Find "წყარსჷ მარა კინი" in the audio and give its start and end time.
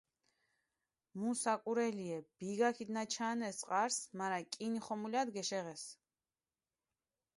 3.61-4.79